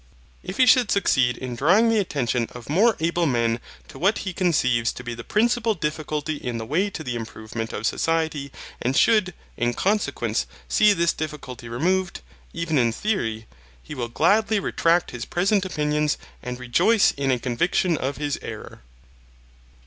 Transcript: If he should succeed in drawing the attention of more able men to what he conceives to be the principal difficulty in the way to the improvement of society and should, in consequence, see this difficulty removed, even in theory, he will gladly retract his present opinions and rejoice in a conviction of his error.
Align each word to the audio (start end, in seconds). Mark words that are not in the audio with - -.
If 0.41 0.57
he 0.57 0.65
should 0.65 0.89
succeed 0.89 1.37
in 1.37 1.55
drawing 1.55 1.89
the 1.89 1.99
attention 1.99 2.47
of 2.53 2.71
more 2.71 2.97
able 2.99 3.27
men 3.27 3.59
to 3.89 3.99
what 3.99 4.17
he 4.25 4.33
conceives 4.33 4.91
to 4.93 5.03
be 5.03 5.13
the 5.13 5.23
principal 5.23 5.75
difficulty 5.75 6.37
in 6.37 6.57
the 6.57 6.65
way 6.65 6.89
to 6.89 7.03
the 7.03 7.13
improvement 7.15 7.71
of 7.71 7.85
society 7.85 8.51
and 8.81 8.97
should, 8.97 9.35
in 9.57 9.75
consequence, 9.75 10.47
see 10.67 10.93
this 10.93 11.13
difficulty 11.13 11.69
removed, 11.69 12.21
even 12.51 12.79
in 12.79 12.91
theory, 12.91 13.45
he 13.83 13.93
will 13.93 14.09
gladly 14.09 14.59
retract 14.59 15.11
his 15.11 15.25
present 15.25 15.65
opinions 15.65 16.17
and 16.41 16.59
rejoice 16.59 17.11
in 17.11 17.29
a 17.29 17.37
conviction 17.37 17.95
of 17.95 18.17
his 18.17 18.39
error. 18.41 18.81